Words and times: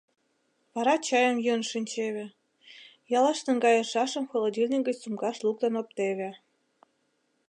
Вара 0.73 0.95
чайым 1.07 1.37
йӱын 1.45 1.63
шинчеве, 1.71 2.25
ялыш 3.17 3.39
наҥгайышашым 3.47 4.25
холодильник 4.31 4.83
гыч 4.87 4.97
сумкаш 5.01 5.37
луктын 5.45 5.73
оптеве. 5.81 6.29